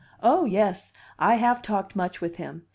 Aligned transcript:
"Oh, 0.23 0.45
yes! 0.45 0.93
I 1.19 1.35
have 1.35 1.61
talked 1.61 1.95
much 1.95 2.21
with 2.21 2.37
him. 2.37 2.63